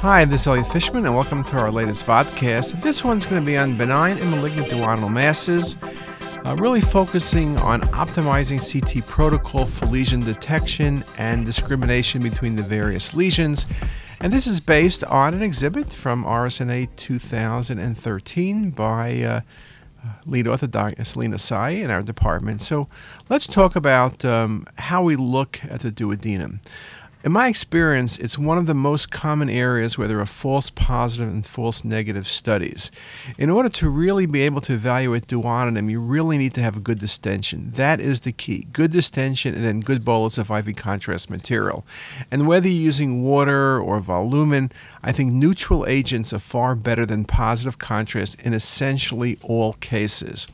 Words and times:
Hi, 0.00 0.24
this 0.24 0.40
is 0.40 0.46
Elliot 0.46 0.66
Fishman, 0.66 1.04
and 1.04 1.14
welcome 1.14 1.44
to 1.44 1.58
our 1.58 1.70
latest 1.70 2.06
vodcast. 2.06 2.80
This 2.80 3.04
one's 3.04 3.26
going 3.26 3.42
to 3.42 3.44
be 3.44 3.58
on 3.58 3.76
benign 3.76 4.16
and 4.16 4.30
malignant 4.30 4.70
duodenal 4.70 5.12
masses, 5.12 5.76
uh, 6.46 6.56
really 6.58 6.80
focusing 6.80 7.58
on 7.58 7.82
optimizing 7.82 8.58
CT 8.58 9.06
protocol 9.06 9.66
for 9.66 9.84
lesion 9.84 10.20
detection 10.20 11.04
and 11.18 11.44
discrimination 11.44 12.22
between 12.22 12.56
the 12.56 12.62
various 12.62 13.12
lesions. 13.12 13.66
And 14.22 14.32
this 14.32 14.46
is 14.46 14.58
based 14.58 15.04
on 15.04 15.34
an 15.34 15.42
exhibit 15.42 15.92
from 15.92 16.24
RSNA 16.24 16.96
2013 16.96 18.70
by 18.70 19.20
uh, 19.20 19.40
lead 20.24 20.48
author 20.48 20.66
Dr. 20.66 21.04
Selina 21.04 21.38
Sai 21.38 21.70
in 21.70 21.90
our 21.90 22.02
department. 22.02 22.62
So 22.62 22.88
let's 23.28 23.46
talk 23.46 23.76
about 23.76 24.24
um, 24.24 24.64
how 24.78 25.02
we 25.02 25.16
look 25.16 25.60
at 25.64 25.80
the 25.80 25.90
duodenum. 25.92 26.60
In 27.22 27.32
my 27.32 27.48
experience, 27.48 28.16
it's 28.16 28.38
one 28.38 28.56
of 28.56 28.64
the 28.64 28.72
most 28.72 29.10
common 29.10 29.50
areas 29.50 29.98
where 29.98 30.08
there 30.08 30.20
are 30.20 30.26
false 30.26 30.70
positive 30.70 31.30
and 31.30 31.44
false 31.44 31.84
negative 31.84 32.26
studies. 32.26 32.90
In 33.36 33.50
order 33.50 33.68
to 33.68 33.90
really 33.90 34.24
be 34.24 34.40
able 34.40 34.62
to 34.62 34.72
evaluate 34.72 35.26
duodenum, 35.26 35.90
you 35.90 36.00
really 36.00 36.38
need 36.38 36.54
to 36.54 36.62
have 36.62 36.82
good 36.82 36.98
distension. 36.98 37.72
That 37.72 38.00
is 38.00 38.20
the 38.20 38.32
key. 38.32 38.68
Good 38.72 38.90
distension 38.90 39.54
and 39.54 39.62
then 39.62 39.80
good 39.80 40.02
bolus 40.02 40.38
of 40.38 40.50
IV 40.50 40.74
contrast 40.76 41.28
material. 41.28 41.84
And 42.30 42.46
whether 42.48 42.66
you're 42.68 42.84
using 42.84 43.22
water 43.22 43.78
or 43.78 44.00
VoLumen, 44.00 44.72
I 45.02 45.12
think 45.12 45.30
neutral 45.30 45.84
agents 45.86 46.32
are 46.32 46.38
far 46.38 46.74
better 46.74 47.04
than 47.04 47.26
positive 47.26 47.76
contrast 47.76 48.40
in 48.40 48.54
essentially 48.54 49.38
all 49.42 49.74
cases. 49.74 50.46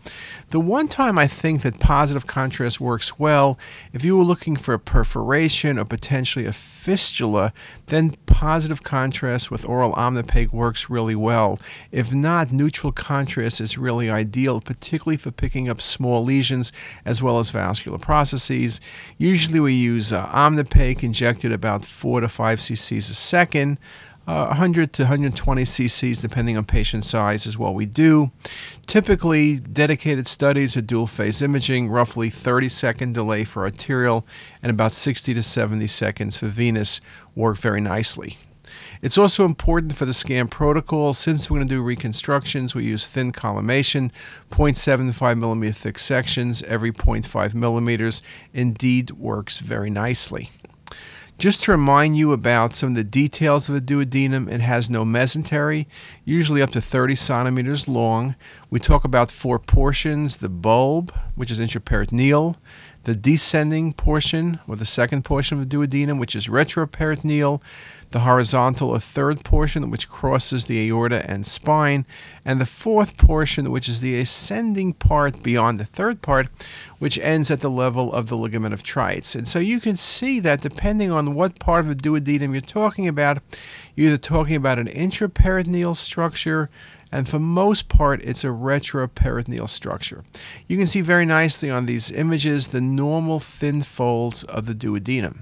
The 0.50 0.58
one 0.58 0.88
time 0.88 1.16
I 1.16 1.28
think 1.28 1.62
that 1.62 1.78
positive 1.78 2.26
contrast 2.26 2.80
works 2.80 3.20
well, 3.20 3.56
if 3.92 4.04
you 4.04 4.16
were 4.16 4.24
looking 4.24 4.56
for 4.56 4.74
a 4.74 4.80
perforation 4.80 5.78
or 5.78 5.84
potentially 5.84 6.46
a 6.46 6.55
fistula, 6.56 7.52
then 7.86 8.14
positive 8.26 8.82
contrast 8.82 9.50
with 9.50 9.66
oral 9.66 9.92
Omnipaque 9.94 10.52
works 10.52 10.90
really 10.90 11.14
well. 11.16 11.58
If 11.90 12.14
not, 12.14 12.52
neutral 12.52 12.92
contrast 12.92 13.60
is 13.60 13.78
really 13.78 14.10
ideal, 14.10 14.60
particularly 14.60 15.16
for 15.16 15.30
picking 15.30 15.68
up 15.68 15.80
small 15.80 16.22
lesions 16.22 16.72
as 17.04 17.22
well 17.22 17.38
as 17.38 17.50
vascular 17.50 17.98
processes. 17.98 18.80
Usually 19.18 19.58
we 19.58 19.72
use 19.72 20.12
uh, 20.12 20.26
Omnipaque 20.26 21.02
injected 21.02 21.50
about 21.50 21.84
4 21.84 22.20
to 22.20 22.28
5 22.28 22.58
cc's 22.60 23.10
a 23.10 23.14
second 23.14 23.78
uh, 24.26 24.46
100 24.46 24.92
to 24.94 25.02
120 25.02 25.62
cc's, 25.62 26.20
depending 26.20 26.56
on 26.56 26.64
patient 26.64 27.04
size, 27.04 27.46
is 27.46 27.56
what 27.56 27.74
we 27.74 27.86
do. 27.86 28.30
Typically, 28.86 29.58
dedicated 29.58 30.26
studies 30.26 30.76
are 30.76 30.82
dual 30.82 31.06
phase 31.06 31.42
imaging, 31.42 31.88
roughly 31.88 32.30
30 32.30 32.68
second 32.68 33.14
delay 33.14 33.44
for 33.44 33.64
arterial, 33.64 34.26
and 34.62 34.70
about 34.70 34.94
60 34.94 35.32
to 35.34 35.42
70 35.42 35.86
seconds 35.86 36.38
for 36.38 36.46
venous 36.46 37.00
work 37.34 37.58
very 37.58 37.80
nicely. 37.80 38.36
It's 39.02 39.18
also 39.18 39.44
important 39.44 39.94
for 39.94 40.06
the 40.06 40.14
scan 40.14 40.48
protocol. 40.48 41.12
Since 41.12 41.50
we're 41.50 41.58
going 41.58 41.68
to 41.68 41.74
do 41.74 41.82
reconstructions, 41.82 42.74
we 42.74 42.84
use 42.84 43.06
thin 43.06 43.30
collimation, 43.30 44.10
0.75 44.50 45.38
millimeter 45.38 45.72
thick 45.72 45.98
sections 45.98 46.62
every 46.64 46.92
0.5 46.92 47.54
millimeters. 47.54 48.22
Indeed, 48.52 49.12
works 49.12 49.58
very 49.58 49.90
nicely. 49.90 50.50
Just 51.38 51.64
to 51.64 51.70
remind 51.70 52.16
you 52.16 52.32
about 52.32 52.74
some 52.74 52.90
of 52.90 52.94
the 52.94 53.04
details 53.04 53.68
of 53.68 53.74
the 53.74 53.80
duodenum, 53.82 54.50
it 54.50 54.62
has 54.62 54.88
no 54.88 55.04
mesentery, 55.04 55.84
usually 56.24 56.62
up 56.62 56.70
to 56.70 56.80
30 56.80 57.14
centimeters 57.14 57.86
long. 57.86 58.36
We 58.70 58.80
talk 58.80 59.04
about 59.04 59.30
four 59.30 59.58
portions 59.58 60.38
the 60.38 60.48
bulb, 60.48 61.12
which 61.34 61.50
is 61.50 61.60
intraperitoneal, 61.60 62.56
the 63.06 63.14
descending 63.14 63.92
portion, 63.92 64.58
or 64.66 64.74
the 64.74 64.84
second 64.84 65.24
portion 65.24 65.56
of 65.56 65.68
the 65.68 65.76
duodenum, 65.76 66.18
which 66.18 66.34
is 66.34 66.48
retroperitoneal, 66.48 67.62
the 68.10 68.18
horizontal 68.20 68.90
or 68.90 68.98
third 68.98 69.44
portion, 69.44 69.88
which 69.92 70.08
crosses 70.08 70.66
the 70.66 70.88
aorta 70.88 71.24
and 71.30 71.46
spine, 71.46 72.04
and 72.44 72.60
the 72.60 72.66
fourth 72.66 73.16
portion, 73.16 73.70
which 73.70 73.88
is 73.88 74.00
the 74.00 74.18
ascending 74.18 74.92
part 74.92 75.40
beyond 75.44 75.78
the 75.78 75.84
third 75.84 76.20
part, 76.20 76.48
which 76.98 77.16
ends 77.20 77.48
at 77.48 77.60
the 77.60 77.70
level 77.70 78.12
of 78.12 78.28
the 78.28 78.36
ligament 78.36 78.74
of 78.74 78.82
Treitz. 78.82 79.36
And 79.36 79.46
so 79.46 79.60
you 79.60 79.78
can 79.78 79.96
see 79.96 80.40
that 80.40 80.60
depending 80.60 81.12
on 81.12 81.34
what 81.34 81.60
part 81.60 81.84
of 81.84 81.88
the 81.88 81.94
duodenum 81.94 82.54
you're 82.54 82.60
talking 82.60 83.06
about, 83.06 83.38
you're 83.94 84.08
either 84.08 84.18
talking 84.18 84.56
about 84.56 84.80
an 84.80 84.88
intraperitoneal 84.88 85.94
structure, 85.94 86.70
and 87.12 87.28
for 87.28 87.38
most 87.38 87.88
part, 87.88 88.22
it's 88.22 88.44
a 88.44 88.48
retroperitoneal 88.48 89.68
structure. 89.68 90.24
You 90.66 90.76
can 90.76 90.86
see 90.86 91.00
very 91.00 91.24
nicely 91.24 91.70
on 91.70 91.86
these 91.86 92.10
images 92.10 92.68
the 92.68 92.80
normal 92.80 93.40
thin 93.40 93.80
folds 93.80 94.44
of 94.44 94.66
the 94.66 94.74
duodenum. 94.74 95.40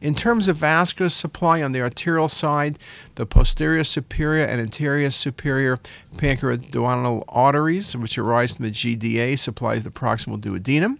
In 0.00 0.14
terms 0.14 0.48
of 0.48 0.56
vascular 0.56 1.08
supply 1.08 1.60
on 1.60 1.72
the 1.72 1.82
arterial 1.82 2.28
side, 2.28 2.78
the 3.16 3.26
posterior 3.26 3.82
superior 3.82 4.44
and 4.44 4.60
anterior 4.60 5.10
superior 5.10 5.80
pancreaduodenal 6.16 7.22
arteries, 7.28 7.96
which 7.96 8.16
arise 8.16 8.56
from 8.56 8.66
the 8.66 8.70
GDA, 8.70 9.38
supplies 9.38 9.82
the 9.82 9.90
proximal 9.90 10.40
duodenum. 10.40 10.98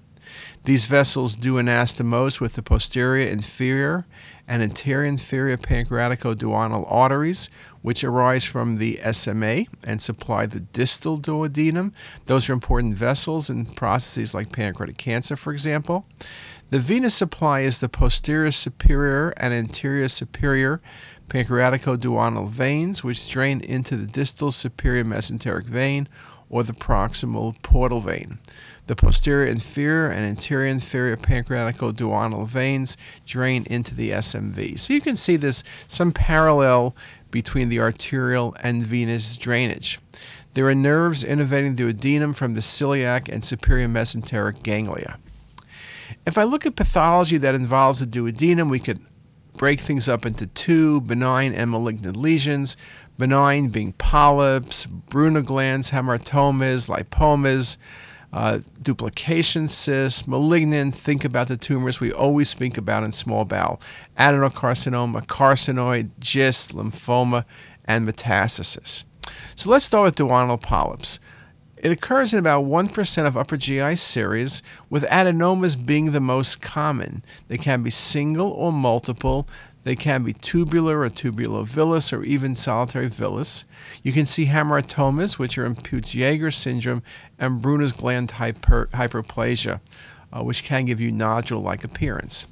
These 0.65 0.87
vessels 0.87 1.37
do 1.37 1.55
anastomose 1.55 2.41
with 2.41 2.55
the 2.55 2.63
posterior 2.63 3.27
inferior 3.27 4.05
and 4.49 4.63
anterior 4.63 5.05
inferior 5.05 5.59
pancreaticoduodenal 5.59 6.91
arteries, 6.91 7.51
which 7.83 8.03
arise 8.03 8.47
from 8.47 8.79
the 8.79 8.99
SMA 9.13 9.67
and 9.85 10.01
supply 10.01 10.47
the 10.47 10.61
distal 10.61 11.19
duodenum. 11.19 11.93
Those 12.27 12.49
are 12.49 12.55
important 12.55 12.95
vessels 12.95 13.51
in 13.51 13.67
processes 13.67 14.33
like 14.33 14.51
pancreatic 14.51 14.97
cancer, 14.97 15.37
for 15.37 15.53
example. 15.53 16.07
The 16.71 16.79
venous 16.79 17.15
supply 17.15 17.61
is 17.61 17.81
the 17.81 17.89
posterior 17.89 18.51
superior 18.51 19.35
and 19.37 19.53
anterior 19.53 20.09
superior 20.09 20.81
pancreaticoduodenal 21.29 22.49
veins, 22.49 23.05
which 23.05 23.29
drain 23.29 23.61
into 23.61 23.97
the 23.97 24.07
distal 24.07 24.51
superior 24.51 25.05
mesenteric 25.05 25.65
vein 25.65 26.09
or 26.51 26.63
the 26.63 26.73
proximal 26.73 27.61
portal 27.63 28.01
vein. 28.01 28.39
The 28.87 28.97
posterior 28.97 29.47
inferior 29.47 30.09
and 30.09 30.25
anterior 30.25 30.67
inferior 30.67 31.17
pancreaticoduodenal 31.17 32.49
veins 32.49 32.97
drain 33.27 33.65
into 33.65 33.95
the 33.95 34.11
SMV. 34.11 34.79
So 34.79 34.95
you 34.95 35.01
can 35.01 35.17
see 35.17 35.37
this 35.37 35.63
some 35.89 36.11
parallel 36.11 36.97
between 37.31 37.69
the 37.69 37.81
arterial 37.81 38.57
and 38.63 38.83
venous 38.83 39.37
drainage. 39.37 39.99
There 40.55 40.67
are 40.67 40.75
nerves 40.75 41.23
innervating 41.23 41.77
the 41.77 41.93
duodenum 41.93 42.35
from 42.35 42.55
the 42.55 42.61
celiac 42.61 43.29
and 43.29 43.45
superior 43.45 43.89
mesenteric 43.89 44.63
ganglia. 44.63 45.19
If 46.27 46.39
I 46.39 46.45
look 46.45 46.65
at 46.65 46.75
pathology 46.75 47.37
that 47.39 47.55
involves 47.55 48.01
the 48.01 48.07
duodenum, 48.07 48.71
we 48.71 48.79
could 48.79 49.01
break 49.59 49.81
things 49.81 50.09
up 50.09 50.25
into 50.25 50.47
two 50.47 51.03
benign 51.03 51.53
and 51.53 51.71
malignant 51.71 52.17
lesions. 52.17 52.77
Benign 53.19 53.69
being 53.69 53.93
polyps, 53.95 54.87
Brunner 54.87 55.43
glands, 55.43 55.91
hamartomas, 55.91 56.89
lipomas, 56.89 57.77
uh, 58.33 58.61
duplication 58.81 59.67
cysts. 59.69 60.27
Malignant, 60.27 60.95
think 60.95 61.25
about 61.25 61.49
the 61.49 61.57
tumors 61.57 61.99
we 61.99 62.13
always 62.13 62.49
speak 62.49 62.79
about 62.79 63.03
in 63.03 63.13
small 63.13 63.45
bowel 63.45 63.81
adenocarcinoma, 64.19 65.27
carcinoid, 65.27 66.11
GIST, 66.21 66.75
lymphoma, 66.75 67.45
and 67.85 68.07
metastasis. 68.09 69.05
So 69.57 69.71
let's 69.71 69.87
start 69.87 70.05
with 70.05 70.15
duodenal 70.15 70.61
polyps. 70.61 71.21
It 71.77 71.93
occurs 71.93 72.33
in 72.33 72.41
about 72.41 72.65
1% 72.65 73.27
of 73.27 73.37
upper 73.37 73.57
GI 73.57 73.97
series, 73.97 74.63
with 74.91 75.05
adenomas 75.05 75.77
being 75.87 76.11
the 76.11 76.21
most 76.21 76.61
common. 76.61 77.23
They 77.47 77.57
can 77.57 77.83
be 77.83 77.91
single 77.91 78.51
or 78.51 78.73
multiple. 78.73 79.49
They 79.85 79.97
can 79.97 80.23
be 80.25 80.33
tubular 80.33 81.01
or 81.01 81.11
tubulovillous 81.11 82.13
or 82.13 82.23
even 82.23 82.57
solitary 82.57 83.09
villous. 83.09 83.65
You 84.03 84.13
can 84.13 84.27
see 84.27 84.47
hamartomas, 84.47 85.39
which 85.39 85.57
are 85.57 85.65
in 85.65 85.77
Peutz-Jeghers 85.77 86.57
syndrome, 86.57 87.03
and 87.39 87.63
Brunner's 87.63 87.93
gland 87.93 88.33
hyper- 88.33 88.89
hyperplasia, 88.93 89.81
uh, 90.33 90.43
which 90.43 90.65
can 90.65 90.85
give 90.85 91.01
you 91.01 91.11
nodule-like 91.13 91.85
appearance. 91.85 92.47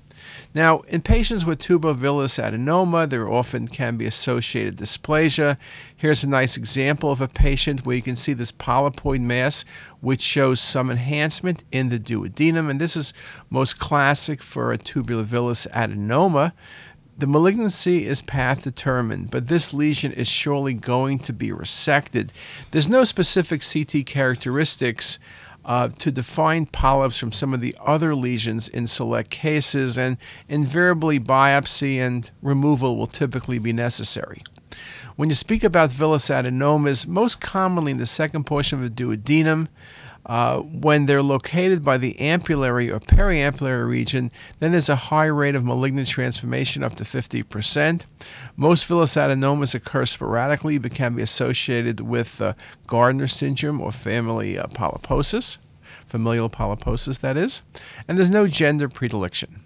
Now, 0.55 0.81
in 0.89 1.03
patients 1.03 1.45
with 1.45 1.59
tubulovillous 1.59 2.43
adenoma, 2.43 3.09
there 3.09 3.31
often 3.31 3.69
can 3.69 3.97
be 3.99 4.07
associated 4.07 4.79
dysplasia. 4.79 5.59
Here's 5.95 6.25
a 6.25 6.29
nice 6.29 6.57
example 6.57 7.11
of 7.11 7.21
a 7.21 7.29
patient 7.29 7.85
where 7.85 7.97
you 7.97 8.03
can 8.03 8.17
see 8.17 8.33
this 8.33 8.53
polypoid 8.53 9.21
mass, 9.21 9.65
which 10.01 10.23
shows 10.23 10.61
some 10.61 10.91
enhancement 10.91 11.65
in 11.71 11.91
the 11.91 11.99
duodenum, 11.99 12.71
and 12.71 12.81
this 12.81 12.97
is 12.97 13.13
most 13.51 13.79
classic 13.79 14.43
for 14.43 14.73
a 14.73 14.79
tubulovillous 14.79 15.69
adenoma. 15.73 16.53
The 17.19 17.27
malignancy 17.27 18.07
is 18.07 18.21
path 18.21 18.63
determined, 18.63 19.31
but 19.31 19.49
this 19.49 19.73
lesion 19.73 20.13
is 20.13 20.29
surely 20.29 20.75
going 20.75 21.19
to 21.21 21.33
be 21.33 21.49
resected. 21.49 22.29
There's 22.73 22.91
no 22.91 23.05
specific 23.05 23.63
CT 23.63 24.05
characteristics 24.05 25.19
uh, 25.65 25.89
to 25.89 26.11
define 26.11 26.67
polyps 26.67 27.19
from 27.19 27.33
some 27.33 27.55
of 27.55 27.63
the 27.63 27.75
other 27.81 28.15
lesions 28.15 28.69
in 28.69 28.87
select 28.87 29.31
cases, 29.31 29.97
and 29.97 30.19
invariably 30.47 31.19
biopsy 31.19 31.97
and 31.97 32.31
removal 32.43 32.97
will 32.97 33.07
typically 33.07 33.59
be 33.59 33.73
necessary. 33.73 34.43
When 35.17 35.31
you 35.31 35.35
speak 35.35 35.65
about 35.65 35.91
villous 35.91 36.29
adenomas, 36.29 37.07
most 37.07 37.41
commonly 37.41 37.93
in 37.93 37.99
the 37.99 38.05
second 38.05 38.45
portion 38.45 38.79
of 38.79 38.85
the 38.85 38.91
duodenum, 38.91 39.69
Uh, 40.27 40.59
when 40.59 41.07
they're 41.07 41.23
located 41.23 41.85
by 41.85 41.97
the 41.97 42.15
ampullary 42.15 42.93
or 42.93 42.99
periampullary 42.99 43.89
region, 43.89 44.33
then 44.59 44.73
there's 44.73 44.89
a 44.89 44.97
high 44.97 45.27
rate 45.27 45.55
of 45.55 45.65
malignant 45.65 46.09
transformation, 46.09 46.83
up 46.83 46.97
to 46.97 47.05
50%. 47.05 48.07
Most 48.57 48.87
villous 48.87 49.15
adenomas 49.15 49.75
occur 49.75 50.05
sporadically 50.05 50.79
but 50.79 50.93
can 50.93 51.15
be 51.15 51.23
associated 51.23 52.01
with 52.01 52.43
uh, 52.43 52.55
Gardner 52.89 53.29
syndrome 53.29 53.81
or 53.81 53.93
family 53.93 54.59
uh, 54.59 54.67
polyposis, 54.67 55.59
familial 56.05 56.51
polyposis, 56.51 57.21
that 57.21 57.37
is. 57.37 57.63
And 58.09 58.19
there's 58.19 58.31
no 58.31 58.49
gender 58.49 58.89
predilection. 58.89 59.63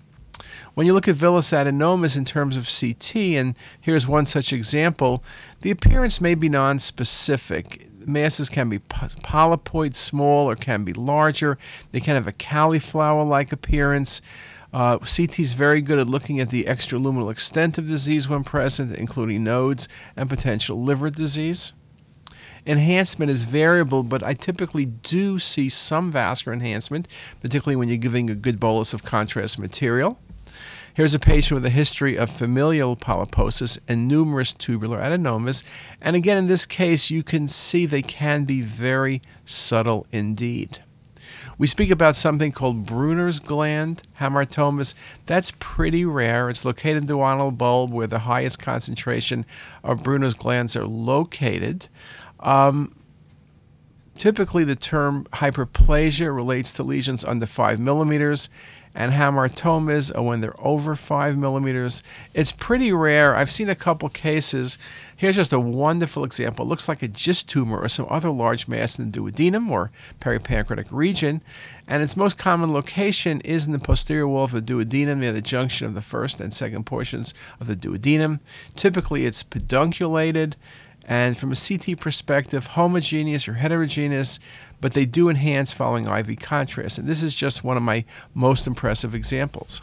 When 0.74 0.86
you 0.86 0.92
look 0.92 1.08
at 1.08 1.16
villous 1.16 1.50
adenomas 1.52 2.16
in 2.16 2.24
terms 2.24 2.56
of 2.56 2.68
CT, 2.68 3.16
and 3.16 3.56
here's 3.80 4.06
one 4.06 4.26
such 4.26 4.52
example, 4.52 5.24
the 5.62 5.70
appearance 5.70 6.20
may 6.20 6.34
be 6.34 6.48
nonspecific. 6.48 7.89
Masses 8.06 8.48
can 8.48 8.68
be 8.68 8.78
polypoid, 8.78 9.94
small, 9.94 10.48
or 10.50 10.56
can 10.56 10.84
be 10.84 10.92
larger. 10.92 11.58
They 11.92 12.00
can 12.00 12.14
have 12.14 12.26
a 12.26 12.32
cauliflower 12.32 13.24
like 13.24 13.52
appearance. 13.52 14.22
Uh, 14.72 14.98
CT 14.98 15.40
is 15.40 15.52
very 15.54 15.80
good 15.80 15.98
at 15.98 16.06
looking 16.06 16.38
at 16.38 16.50
the 16.50 16.64
extraluminal 16.64 17.30
extent 17.30 17.76
of 17.76 17.86
disease 17.86 18.28
when 18.28 18.44
present, 18.44 18.94
including 18.94 19.42
nodes 19.42 19.88
and 20.16 20.28
potential 20.28 20.82
liver 20.82 21.10
disease. 21.10 21.72
Enhancement 22.66 23.30
is 23.30 23.44
variable, 23.44 24.02
but 24.02 24.22
I 24.22 24.34
typically 24.34 24.86
do 24.86 25.38
see 25.38 25.68
some 25.68 26.12
vascular 26.12 26.52
enhancement, 26.52 27.08
particularly 27.40 27.76
when 27.76 27.88
you're 27.88 27.96
giving 27.96 28.28
a 28.30 28.34
good 28.34 28.60
bolus 28.60 28.92
of 28.92 29.02
contrast 29.02 29.58
material. 29.58 30.18
Here's 30.92 31.14
a 31.14 31.20
patient 31.20 31.54
with 31.54 31.66
a 31.66 31.70
history 31.70 32.16
of 32.16 32.30
familial 32.30 32.96
polyposis 32.96 33.78
and 33.86 34.08
numerous 34.08 34.52
tubular 34.52 34.98
adenomas. 35.00 35.62
And 36.02 36.16
again, 36.16 36.36
in 36.36 36.46
this 36.46 36.66
case, 36.66 37.10
you 37.10 37.22
can 37.22 37.46
see 37.46 37.86
they 37.86 38.02
can 38.02 38.44
be 38.44 38.60
very 38.60 39.22
subtle 39.44 40.06
indeed. 40.10 40.80
We 41.58 41.68
speak 41.68 41.90
about 41.90 42.16
something 42.16 42.50
called 42.50 42.86
Brunner's 42.86 43.38
gland 43.38 44.02
hamartomas. 44.18 44.94
That's 45.26 45.52
pretty 45.60 46.04
rare. 46.04 46.50
It's 46.50 46.64
located 46.64 47.02
in 47.02 47.06
the 47.06 47.14
duodenal 47.14 47.56
bulb 47.56 47.92
where 47.92 48.08
the 48.08 48.20
highest 48.20 48.58
concentration 48.58 49.46
of 49.84 50.02
Brunner's 50.02 50.34
glands 50.34 50.74
are 50.74 50.86
located. 50.86 51.86
Um, 52.40 52.96
typically, 54.18 54.64
the 54.64 54.74
term 54.74 55.24
hyperplasia 55.34 56.34
relates 56.34 56.72
to 56.72 56.82
lesions 56.82 57.24
under 57.24 57.46
5 57.46 57.78
millimeters 57.78 58.48
and 58.94 59.12
hamartomas 59.12 60.14
are 60.16 60.22
when 60.22 60.40
they're 60.40 60.54
over 60.58 60.96
five 60.96 61.36
millimeters. 61.36 62.02
It's 62.34 62.52
pretty 62.52 62.92
rare. 62.92 63.36
I've 63.36 63.50
seen 63.50 63.68
a 63.68 63.74
couple 63.74 64.08
cases. 64.08 64.78
Here's 65.16 65.36
just 65.36 65.52
a 65.52 65.60
wonderful 65.60 66.24
example. 66.24 66.64
It 66.64 66.68
looks 66.68 66.88
like 66.88 67.02
a 67.02 67.08
GIST 67.08 67.48
tumor 67.48 67.78
or 67.78 67.88
some 67.88 68.06
other 68.08 68.30
large 68.30 68.66
mass 68.66 68.98
in 68.98 69.10
the 69.10 69.18
duodenum 69.18 69.70
or 69.70 69.90
peripancreatic 70.20 70.88
region, 70.90 71.40
and 71.86 72.02
its 72.02 72.16
most 72.16 72.38
common 72.38 72.72
location 72.72 73.40
is 73.42 73.66
in 73.66 73.72
the 73.72 73.78
posterior 73.78 74.26
wall 74.26 74.44
of 74.44 74.52
the 74.52 74.62
duodenum 74.62 75.18
near 75.18 75.32
the 75.32 75.42
junction 75.42 75.86
of 75.86 75.94
the 75.94 76.02
first 76.02 76.40
and 76.40 76.52
second 76.52 76.84
portions 76.84 77.32
of 77.60 77.66
the 77.66 77.76
duodenum. 77.76 78.40
Typically, 78.74 79.24
it's 79.24 79.42
pedunculated. 79.42 80.54
And 81.10 81.36
from 81.36 81.50
a 81.50 81.56
CT 81.56 81.98
perspective, 81.98 82.68
homogeneous 82.68 83.48
or 83.48 83.54
heterogeneous, 83.54 84.38
but 84.80 84.94
they 84.94 85.04
do 85.04 85.28
enhance 85.28 85.72
following 85.72 86.06
IV 86.06 86.38
contrast. 86.38 86.98
And 86.98 87.08
this 87.08 87.24
is 87.24 87.34
just 87.34 87.64
one 87.64 87.76
of 87.76 87.82
my 87.82 88.04
most 88.32 88.64
impressive 88.64 89.12
examples. 89.12 89.82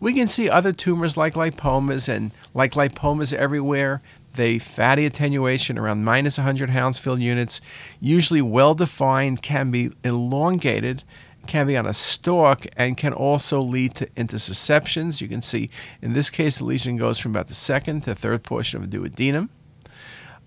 We 0.00 0.12
can 0.12 0.26
see 0.26 0.50
other 0.50 0.72
tumors 0.72 1.16
like 1.16 1.34
lipomas, 1.34 2.08
and 2.08 2.32
like 2.52 2.72
lipomas 2.72 3.32
everywhere, 3.32 4.02
they 4.34 4.58
fatty 4.58 5.06
attenuation 5.06 5.78
around 5.78 6.02
minus 6.02 6.36
100 6.36 6.70
Hounsfield 6.70 7.20
units, 7.20 7.60
usually 8.00 8.42
well 8.42 8.74
defined, 8.74 9.42
can 9.42 9.70
be 9.70 9.90
elongated, 10.02 11.04
can 11.46 11.68
be 11.68 11.76
on 11.76 11.86
a 11.86 11.94
stalk, 11.94 12.66
and 12.76 12.96
can 12.96 13.12
also 13.12 13.60
lead 13.60 13.94
to 13.94 14.06
intussusceptions. 14.16 15.20
You 15.20 15.28
can 15.28 15.42
see 15.42 15.70
in 16.02 16.12
this 16.12 16.28
case, 16.28 16.58
the 16.58 16.64
lesion 16.64 16.96
goes 16.96 17.20
from 17.20 17.30
about 17.30 17.46
the 17.46 17.54
second 17.54 18.02
to 18.02 18.16
third 18.16 18.42
portion 18.42 18.82
of 18.82 18.90
the 18.90 18.98
duodenum. 18.98 19.48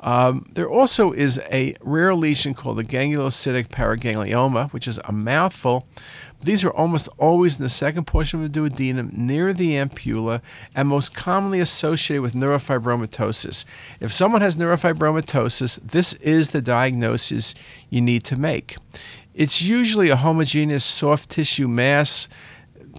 Um, 0.02 0.46
there 0.54 0.70
also 0.70 1.12
is 1.12 1.40
a 1.52 1.76
rare 1.82 2.16
lesion 2.16 2.54
called 2.54 2.78
the 2.78 2.84
gangliocytic 2.84 3.68
paraganglioma, 3.68 4.72
which 4.72 4.88
is 4.88 5.00
a 5.04 5.12
mouthful. 5.12 5.88
These 6.42 6.64
are 6.64 6.72
almost 6.72 7.10
always 7.18 7.60
in 7.60 7.64
the 7.64 7.70
second 7.70 8.06
portion 8.06 8.42
of 8.42 8.52
the 8.52 8.60
duodenum 8.60 9.12
near 9.12 9.52
the 9.52 9.72
ampulla 9.72 10.42
and 10.74 10.88
most 10.88 11.14
commonly 11.14 11.60
associated 11.60 12.22
with 12.22 12.34
neurofibromatosis. 12.34 13.66
If 14.00 14.14
someone 14.14 14.42
has 14.42 14.56
neurofibromatosis, 14.56 15.82
this 15.84 16.14
is 16.14 16.52
the 16.52 16.62
diagnosis 16.62 17.56
you 17.90 18.00
need 18.00 18.24
to 18.26 18.38
make. 18.38 18.78
It's 19.34 19.62
usually 19.62 20.10
a 20.10 20.16
homogeneous 20.16 20.86
soft 20.86 21.30
tissue 21.30 21.68
mass 21.68 22.30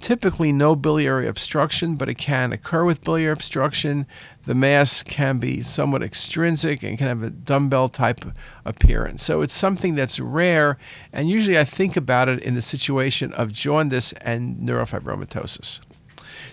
typically 0.00 0.52
no 0.52 0.74
biliary 0.74 1.26
obstruction, 1.26 1.96
but 1.96 2.08
it 2.08 2.16
can 2.16 2.52
occur 2.52 2.84
with 2.84 3.04
biliary 3.04 3.32
obstruction. 3.32 4.06
The 4.44 4.54
mass 4.54 5.02
can 5.02 5.38
be 5.38 5.62
somewhat 5.62 6.02
extrinsic 6.02 6.82
and 6.82 6.98
can 6.98 7.08
have 7.08 7.22
a 7.22 7.30
dumbbell 7.30 7.88
type 7.88 8.24
appearance. 8.64 9.22
So 9.22 9.42
it's 9.42 9.54
something 9.54 9.94
that's 9.94 10.18
rare, 10.18 10.78
and 11.12 11.28
usually 11.28 11.58
I 11.58 11.64
think 11.64 11.96
about 11.96 12.28
it 12.28 12.42
in 12.42 12.54
the 12.54 12.62
situation 12.62 13.32
of 13.34 13.52
jaundice 13.52 14.12
and 14.14 14.56
neurofibromatosis. 14.56 15.80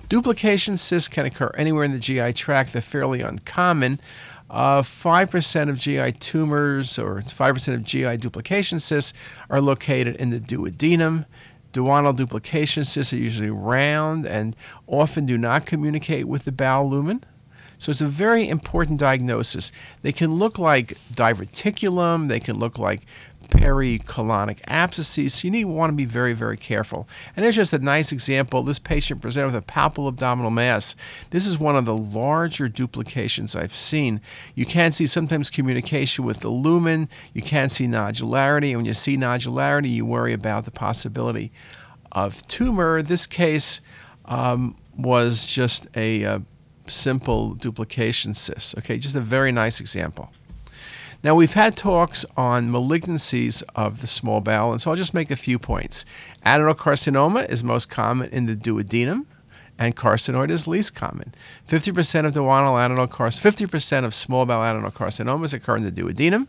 Duplication 0.09 0.77
cysts 0.77 1.09
can 1.09 1.25
occur 1.25 1.51
anywhere 1.55 1.83
in 1.83 1.91
the 1.91 1.99
GI 1.99 2.33
tract. 2.33 2.73
They're 2.73 2.81
fairly 2.81 3.21
uncommon. 3.21 3.99
Uh, 4.49 4.81
5% 4.81 5.69
of 5.69 5.77
GI 5.77 6.13
tumors 6.13 6.97
or 6.97 7.21
5% 7.21 7.73
of 7.73 7.83
GI 7.83 8.17
duplication 8.17 8.79
cysts 8.79 9.13
are 9.49 9.59
located 9.59 10.15
in 10.15 10.29
the 10.29 10.39
duodenum. 10.39 11.25
Duodenal 11.73 12.15
duplication 12.15 12.83
cysts 12.83 13.13
are 13.13 13.17
usually 13.17 13.49
round 13.49 14.27
and 14.27 14.55
often 14.87 15.25
do 15.25 15.37
not 15.37 15.65
communicate 15.65 16.27
with 16.27 16.45
the 16.45 16.51
bowel 16.51 16.89
lumen. 16.89 17.23
So 17.77 17.91
it's 17.91 18.01
a 18.01 18.07
very 18.07 18.47
important 18.49 18.99
diagnosis. 18.99 19.71
They 20.01 20.11
can 20.11 20.33
look 20.35 20.57
like 20.57 20.97
diverticulum, 21.13 22.27
they 22.27 22.39
can 22.39 22.57
look 22.57 22.79
like 22.79 23.01
pericolonic 23.49 24.59
abscesses. 24.67 25.33
So 25.33 25.47
you 25.47 25.51
need 25.51 25.65
want 25.65 25.91
to 25.91 25.95
be 25.95 26.05
very, 26.05 26.33
very 26.33 26.57
careful. 26.57 27.07
And 27.35 27.43
there's 27.43 27.55
just 27.55 27.73
a 27.73 27.79
nice 27.79 28.11
example. 28.11 28.63
This 28.63 28.79
patient 28.79 29.21
presented 29.21 29.47
with 29.47 29.55
a 29.55 29.61
palpable 29.61 30.07
abdominal 30.07 30.51
mass. 30.51 30.95
This 31.31 31.45
is 31.45 31.59
one 31.59 31.75
of 31.75 31.85
the 31.85 31.97
larger 31.97 32.67
duplications 32.67 33.55
I've 33.55 33.75
seen. 33.75 34.21
You 34.55 34.65
can 34.65 34.91
see 34.91 35.07
sometimes 35.07 35.49
communication 35.49 36.25
with 36.25 36.39
the 36.39 36.49
lumen. 36.49 37.09
You 37.33 37.41
can 37.41 37.69
see 37.69 37.87
nodularity. 37.87 38.69
And 38.69 38.77
when 38.77 38.85
you 38.85 38.93
see 38.93 39.17
nodularity, 39.17 39.89
you 39.89 40.05
worry 40.05 40.33
about 40.33 40.65
the 40.65 40.71
possibility 40.71 41.51
of 42.11 42.45
tumor. 42.47 43.01
This 43.01 43.27
case 43.27 43.81
um, 44.25 44.75
was 44.97 45.45
just 45.45 45.87
a, 45.95 46.23
a 46.23 46.31
uh, 46.31 46.39
simple 46.87 47.53
duplication 47.53 48.33
cyst. 48.33 48.77
Okay, 48.77 48.97
just 48.97 49.15
a 49.15 49.21
very 49.21 49.51
nice 49.51 49.79
example. 49.79 50.31
Now, 51.23 51.33
we've 51.33 51.53
had 51.53 51.75
talks 51.75 52.25
on 52.35 52.69
malignancies 52.69 53.63
of 53.75 54.01
the 54.01 54.07
small 54.07 54.39
bowel, 54.39 54.71
and 54.71 54.81
so 54.81 54.91
I'll 54.91 54.97
just 54.97 55.13
make 55.13 55.31
a 55.31 55.35
few 55.35 55.57
points. 55.57 56.05
Adenocarcinoma 56.45 57.49
is 57.49 57.63
most 57.63 57.89
common 57.89 58.29
in 58.29 58.45
the 58.45 58.55
duodenum, 58.55 59.25
and 59.79 59.95
carcinoid 59.95 60.51
is 60.51 60.67
least 60.67 60.93
common. 60.93 61.33
50% 61.67 62.25
of 62.25 62.33
duodenal 62.33 62.71
adenocarcinoma, 62.71 63.67
50% 63.67 64.05
of 64.05 64.13
small 64.13 64.45
bowel 64.45 64.61
adenocarcinomas 64.61 65.53
occur 65.53 65.77
in 65.77 65.83
the 65.83 65.91
duodenum, 65.91 66.47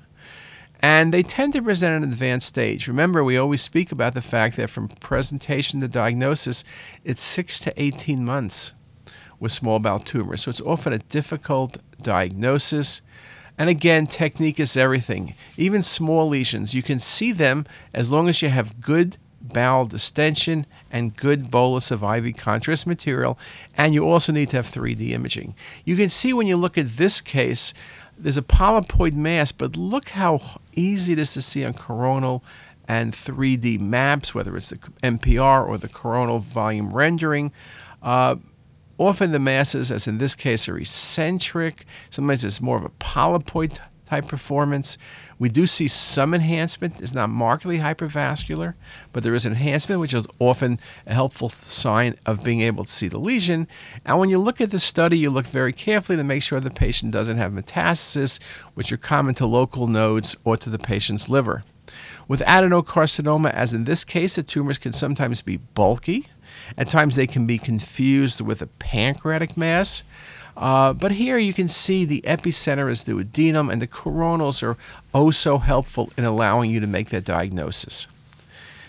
and 0.81 1.13
they 1.13 1.23
tend 1.23 1.55
to 1.55 1.63
present 1.63 1.93
at 1.93 2.03
an 2.03 2.05
advanced 2.05 2.47
stage. 2.47 2.89
Remember, 2.89 3.25
we 3.25 3.37
always 3.37 3.63
speak 3.63 3.91
about 3.91 4.15
the 4.15 4.23
fact 4.23 4.57
that 4.57 4.71
from 4.71 4.89
presentation 4.89 5.81
to 5.81 5.89
diagnosis, 5.89 6.63
it's 7.05 7.23
6 7.23 7.59
to 7.61 7.83
18 7.83 8.25
months 8.25 8.75
with 9.41 9.53
small 9.53 9.79
bowel 9.79 9.99
tumors. 9.99 10.43
So 10.43 10.51
it's 10.51 10.61
often 10.61 10.93
a 10.93 10.99
difficult 10.99 11.79
diagnosis. 12.01 13.03
And 13.59 13.69
again, 13.69 14.07
technique 14.07 14.61
is 14.61 14.77
everything. 14.77 15.35
Even 15.57 15.83
small 15.83 16.29
lesions, 16.29 16.75
you 16.75 16.83
can 16.83 17.01
see 17.01 17.33
them 17.33 17.67
as 17.93 18.13
long 18.13 18.29
as 18.29 18.41
you 18.41 18.49
have 18.49 18.81
good 18.81 19.19
bowel 19.41 19.87
distension 19.87 20.67
and 20.91 21.17
good 21.17 21.51
bolus 21.51 21.91
of 21.91 22.03
IV 22.03 22.37
contrast 22.37 22.87
material. 22.87 23.39
And 23.77 23.93
you 23.95 24.09
also 24.09 24.33
need 24.33 24.51
to 24.51 24.57
have 24.57 24.67
3D 24.67 25.11
imaging. 25.11 25.55
You 25.85 25.97
can 25.97 26.09
see 26.09 26.33
when 26.33 26.47
you 26.47 26.57
look 26.57 26.79
at 26.79 26.97
this 26.97 27.21
case, 27.21 27.75
there's 28.17 28.39
a 28.39 28.43
polypoid 28.43 29.15
mass, 29.15 29.53
but 29.53 29.77
look 29.77 30.11
how 30.11 30.61
easy 30.75 31.13
it 31.13 31.19
is 31.19 31.33
to 31.35 31.43
see 31.43 31.65
on 31.65 31.75
coronal 31.75 32.45
and 32.87 33.13
3D 33.13 33.79
maps, 33.79 34.35
whether 34.35 34.57
it's 34.57 34.71
the 34.71 34.79
MPR 35.03 35.67
or 35.67 35.79
the 35.79 35.89
coronal 35.89 36.39
volume 36.39 36.91
rendering. 36.91 37.53
Uh, 38.03 38.37
Often 38.99 39.31
the 39.31 39.39
masses, 39.39 39.91
as 39.93 40.09
in 40.09 40.19
this 40.19 40.35
case, 40.35 40.69
are 40.69 40.77
eccentric. 40.77 41.87
Sometimes 42.11 42.45
it's 42.45 42.61
more 42.61 42.77
of 42.77 42.85
a 42.85 42.91
polypoid 42.91 43.79
type 44.09 44.27
performance. 44.27 44.99
We 45.39 45.49
do 45.49 45.67
see 45.67 45.87
some 45.87 46.35
enhancement. 46.35 47.01
It's 47.01 47.15
not 47.15 47.29
markedly 47.29 47.79
hypervascular, 47.79 48.75
but 49.13 49.23
there 49.23 49.35
is 49.35 49.47
enhancement, 49.47 50.01
which 50.01 50.15
is 50.15 50.27
often 50.39 50.81
a 51.07 51.15
helpful 51.15 51.49
sign 51.49 52.17
of 52.27 52.43
being 52.43 52.63
able 52.63 52.85
to 52.85 52.91
see 52.91 53.07
the 53.07 53.21
lesion. 53.21 53.69
And 54.05 54.19
when 54.19 54.31
you 54.31 54.39
look 54.39 54.61
at 54.61 54.71
the 54.71 54.79
study, 54.79 55.19
you 55.19 55.31
look 55.31 55.47
very 55.47 55.73
carefully 55.73 56.17
to 56.17 56.25
make 56.25 56.43
sure 56.43 56.59
the 56.59 56.71
patient 56.71 57.13
doesn't 57.13 57.37
have 57.37 57.53
metastasis, 57.53 58.43
which 58.75 58.91
are 58.91 58.97
common 58.97 59.35
to 59.37 59.47
local 59.47 59.87
nodes 59.87 60.35
or 60.43 60.57
to 60.57 60.71
the 60.71 60.79
patient's 60.79 61.29
liver. 61.29 61.63
With 62.27 62.41
adenocarcinoma, 62.41 63.51
as 63.51 63.73
in 63.73 63.85
this 63.85 64.05
case, 64.05 64.35
the 64.35 64.43
tumors 64.43 64.79
can 64.79 64.93
sometimes 64.93 65.41
be 65.41 65.57
bulky. 65.57 66.27
At 66.77 66.89
times, 66.89 67.17
they 67.17 67.27
can 67.27 67.47
be 67.47 67.59
confused 67.59 68.41
with 68.41 68.63
a 68.63 68.67
pancreatic 68.67 69.57
mass. 69.57 70.03
Uh, 70.57 70.93
but 70.93 71.13
here 71.13 71.39
you 71.39 71.53
can 71.53 71.69
see 71.69 72.05
the 72.05 72.23
epicenter 72.23 72.91
is 72.91 73.05
duodenum, 73.05 73.73
and 73.73 73.81
the 73.81 73.87
coronals 73.87 74.63
are 74.63 74.77
oh 75.15 75.31
so 75.31 75.59
helpful 75.59 76.11
in 76.17 76.25
allowing 76.25 76.71
you 76.71 76.81
to 76.81 76.87
make 76.87 77.11
that 77.11 77.25
diagnosis. 77.25 78.09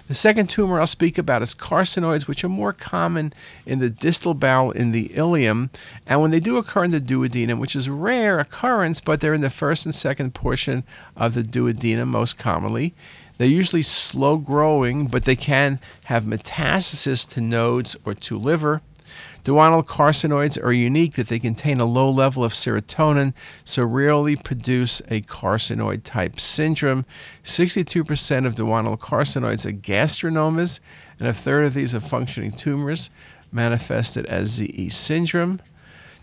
The 0.09 0.15
second 0.15 0.49
tumor 0.49 0.79
I'll 0.79 0.87
speak 0.87 1.19
about 1.19 1.43
is 1.43 1.53
carcinoids, 1.53 2.27
which 2.27 2.43
are 2.43 2.49
more 2.49 2.73
common 2.73 3.31
in 3.67 3.77
the 3.77 3.91
distal 3.91 4.33
bowel 4.33 4.71
in 4.71 4.91
the 4.91 5.09
ileum. 5.09 5.69
And 6.07 6.19
when 6.19 6.31
they 6.31 6.39
do 6.39 6.57
occur 6.57 6.85
in 6.85 6.89
the 6.89 6.99
duodenum, 6.99 7.59
which 7.59 7.75
is 7.75 7.85
a 7.85 7.91
rare 7.91 8.39
occurrence, 8.39 9.01
but 9.01 9.21
they're 9.21 9.35
in 9.35 9.41
the 9.41 9.51
first 9.51 9.85
and 9.85 9.93
second 9.93 10.33
portion 10.33 10.83
of 11.15 11.35
the 11.35 11.43
duodenum 11.43 12.07
most 12.07 12.39
commonly, 12.39 12.95
they're 13.39 13.47
usually 13.47 13.81
slow 13.81 14.35
growing, 14.35 15.07
but 15.07 15.23
they 15.23 15.37
can 15.37 15.79
have 16.05 16.25
metastasis 16.25 17.25
to 17.29 17.39
nodes 17.39 17.95
or 18.03 18.13
to 18.13 18.37
liver. 18.37 18.81
Duodenal 19.45 19.85
carcinoids 19.87 20.61
are 20.61 20.73
unique 20.73 21.13
that 21.13 21.29
they 21.29 21.39
contain 21.39 21.79
a 21.79 21.85
low 21.85 22.09
level 22.09 22.43
of 22.43 22.51
serotonin, 22.51 23.33
so 23.63 23.85
rarely 23.85 24.35
produce 24.35 25.01
a 25.07 25.21
carcinoid 25.21 26.03
type 26.03 26.37
syndrome. 26.37 27.05
62% 27.45 28.45
of 28.45 28.55
duodenal 28.55 28.99
carcinoids 28.99 29.65
are 29.65 29.71
gastrinomas, 29.71 30.81
and 31.17 31.29
a 31.29 31.33
third 31.33 31.63
of 31.63 31.73
these 31.73 31.95
are 31.95 32.01
functioning 32.01 32.51
tumors 32.51 33.09
manifested 33.53 34.25
as 34.25 34.49
ZE 34.49 34.89
syndrome. 34.89 35.61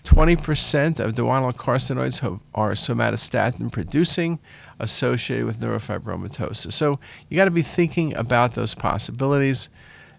20% 0.06 1.00
of 1.00 1.14
duodenal 1.14 1.52
carcinoids 1.52 2.20
have, 2.20 2.40
are 2.54 2.72
somatostatin 2.72 3.72
producing 3.72 4.38
associated 4.78 5.44
with 5.44 5.58
neurofibromatosis. 5.58 6.72
So 6.72 7.00
you 7.28 7.36
got 7.36 7.46
to 7.46 7.50
be 7.50 7.62
thinking 7.62 8.16
about 8.16 8.54
those 8.54 8.74
possibilities. 8.74 9.68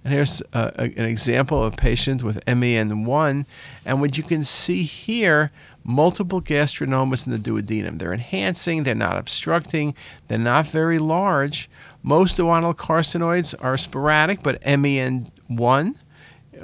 And 0.03 0.13
here's 0.13 0.41
uh, 0.53 0.72
a, 0.75 0.84
an 0.84 1.06
example 1.06 1.63
of 1.63 1.74
a 1.74 1.75
patient 1.77 2.22
with 2.22 2.44
MEN1. 2.46 3.46
And 3.86 4.01
what 4.01 4.17
you 4.17 4.24
can 4.24 4.44
see 4.44 4.84
here, 4.84 5.51
multiple 5.86 6.41
gastrinomas 6.41 7.25
in 7.25 7.32
the 7.32 7.39
duodenum. 7.39 7.98
They're 7.98 8.13
enhancing, 8.13 8.84
they're 8.84 8.94
not 8.94 9.17
obstructing, 9.17 9.96
they're 10.27 10.38
not 10.38 10.67
very 10.67 11.00
large. 11.00 11.70
Most 12.03 12.38
duodenal 12.38 12.75
carcinoids 12.75 13.56
are 13.62 13.77
sporadic, 13.77 14.44
but 14.44 14.62
MEN1 14.63 15.96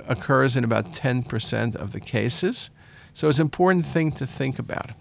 occurs 0.07 0.57
in 0.57 0.65
about 0.65 0.91
10% 0.91 1.75
of 1.75 1.93
the 1.93 2.01
cases. 2.01 2.69
So 3.13 3.29
it's 3.29 3.39
an 3.39 3.45
important 3.45 3.85
thing 3.85 4.11
to 4.13 4.27
think 4.27 4.59
about. 4.59 4.91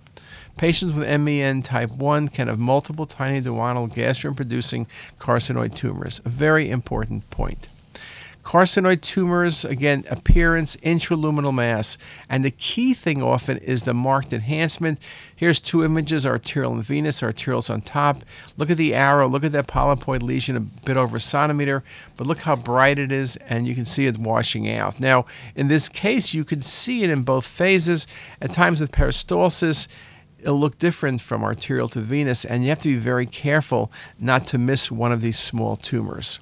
Patients 0.58 0.92
with 0.92 1.08
MEN 1.20 1.62
type 1.62 1.90
1 1.90 2.28
can 2.28 2.48
have 2.48 2.58
multiple 2.58 3.06
tiny 3.06 3.40
duodenal 3.40 3.92
gastrin 3.92 4.36
producing 4.36 4.86
carcinoid 5.18 5.74
tumors. 5.74 6.20
A 6.24 6.28
very 6.28 6.70
important 6.70 7.28
point. 7.30 7.68
Carcinoid 8.42 9.02
tumors, 9.02 9.64
again, 9.64 10.04
appearance, 10.10 10.76
intraluminal 10.76 11.54
mass. 11.54 11.96
And 12.28 12.44
the 12.44 12.50
key 12.50 12.92
thing 12.92 13.22
often 13.22 13.58
is 13.58 13.84
the 13.84 13.94
marked 13.94 14.32
enhancement. 14.32 14.98
Here's 15.34 15.60
two 15.60 15.84
images 15.84 16.26
arterial 16.26 16.72
and 16.72 16.82
venous. 16.82 17.22
Arterial's 17.22 17.70
on 17.70 17.82
top. 17.82 18.24
Look 18.56 18.68
at 18.68 18.76
the 18.76 18.94
arrow. 18.94 19.28
Look 19.28 19.44
at 19.44 19.52
that 19.52 19.68
polypoid 19.68 20.22
lesion 20.22 20.56
a 20.56 20.60
bit 20.60 20.96
over 20.96 21.18
a 21.18 21.20
centimeter. 21.20 21.84
But 22.16 22.26
look 22.26 22.40
how 22.40 22.56
bright 22.56 22.98
it 22.98 23.12
is, 23.12 23.36
and 23.48 23.68
you 23.68 23.74
can 23.74 23.84
see 23.84 24.06
it 24.06 24.18
washing 24.18 24.68
out. 24.68 24.98
Now, 24.98 25.24
in 25.54 25.68
this 25.68 25.88
case, 25.88 26.34
you 26.34 26.44
can 26.44 26.62
see 26.62 27.04
it 27.04 27.10
in 27.10 27.22
both 27.22 27.46
phases. 27.46 28.06
At 28.40 28.52
times 28.52 28.80
with 28.80 28.90
peristalsis, 28.90 29.86
it'll 30.40 30.58
look 30.58 30.78
different 30.78 31.20
from 31.20 31.44
arterial 31.44 31.88
to 31.90 32.00
venous, 32.00 32.44
and 32.44 32.64
you 32.64 32.70
have 32.70 32.80
to 32.80 32.88
be 32.88 32.96
very 32.96 33.26
careful 33.26 33.92
not 34.18 34.46
to 34.48 34.58
miss 34.58 34.90
one 34.90 35.12
of 35.12 35.20
these 35.20 35.38
small 35.38 35.76
tumors. 35.76 36.40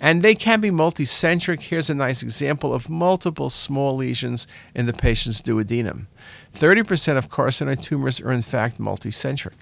And 0.00 0.22
they 0.22 0.34
can 0.34 0.60
be 0.60 0.70
multicentric. 0.70 1.62
Here's 1.62 1.90
a 1.90 1.94
nice 1.94 2.22
example 2.22 2.72
of 2.72 2.88
multiple 2.88 3.50
small 3.50 3.96
lesions 3.96 4.46
in 4.74 4.86
the 4.86 4.92
patient's 4.92 5.42
duodenum. 5.42 6.06
30% 6.54 7.16
of 7.16 7.30
carcinoid 7.30 7.82
tumors 7.82 8.20
are 8.20 8.32
in 8.32 8.42
fact 8.42 8.78
multicentric. 8.78 9.54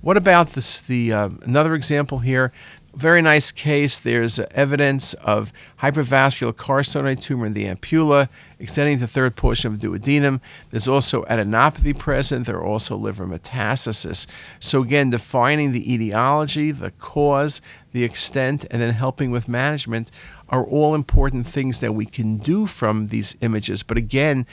What 0.00 0.16
about 0.16 0.50
this? 0.50 0.80
The 0.80 1.12
uh, 1.12 1.30
another 1.42 1.74
example 1.74 2.20
here 2.20 2.52
very 2.96 3.20
nice 3.20 3.52
case. 3.52 3.98
There's 3.98 4.38
evidence 4.38 5.12
of 5.14 5.52
hypervascular 5.80 6.52
carcinoid 6.52 7.20
tumor 7.20 7.46
in 7.46 7.52
the 7.52 7.66
ampulla, 7.66 8.28
extending 8.58 8.98
the 8.98 9.06
third 9.06 9.36
portion 9.36 9.72
of 9.72 9.80
the 9.80 9.86
duodenum. 9.86 10.40
There's 10.70 10.88
also 10.88 11.22
adenopathy 11.24 11.96
present. 11.96 12.46
There 12.46 12.56
are 12.56 12.64
also 12.64 12.96
liver 12.96 13.26
metastasis. 13.26 14.26
So, 14.58 14.82
again, 14.82 15.10
defining 15.10 15.72
the 15.72 15.92
etiology, 15.92 16.70
the 16.70 16.90
cause, 16.90 17.60
the 17.92 18.02
extent, 18.02 18.64
and 18.70 18.80
then 18.80 18.94
helping 18.94 19.30
with 19.30 19.46
management 19.46 20.10
are 20.48 20.64
all 20.64 20.94
important 20.94 21.46
things 21.46 21.80
that 21.80 21.94
we 21.94 22.06
can 22.06 22.38
do 22.38 22.66
from 22.66 23.08
these 23.08 23.36
images. 23.42 23.82
But 23.82 23.98
again, 23.98 24.46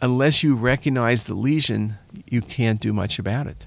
unless 0.00 0.42
you 0.42 0.56
recognize 0.56 1.24
the 1.24 1.34
lesion, 1.34 1.96
you 2.28 2.40
can't 2.40 2.80
do 2.80 2.92
much 2.92 3.18
about 3.20 3.46
it. 3.46 3.66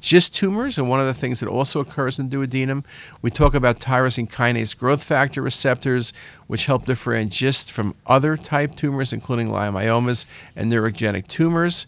GIST 0.00 0.34
tumors, 0.34 0.78
and 0.78 0.88
one 0.88 1.00
of 1.00 1.06
the 1.06 1.14
things 1.14 1.40
that 1.40 1.48
also 1.48 1.80
occurs 1.80 2.18
in 2.18 2.28
duodenum, 2.30 2.84
we 3.22 3.30
talk 3.30 3.54
about 3.54 3.80
tyrosine 3.80 4.30
kinase 4.30 4.76
growth 4.76 5.02
factor 5.02 5.42
receptors, 5.42 6.12
which 6.46 6.66
help 6.66 6.84
differentiate 6.84 7.32
GIST 7.32 7.72
from 7.72 7.94
other 8.06 8.36
type 8.36 8.76
tumors, 8.76 9.12
including 9.12 9.48
leiomyomas 9.48 10.26
and 10.56 10.70
neurogenic 10.70 11.26
tumors. 11.26 11.86